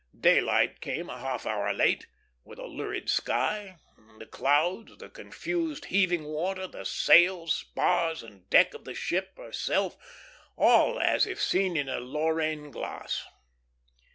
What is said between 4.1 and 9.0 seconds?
the clouds, the confused, heaving water, the sails, spars, and deck of the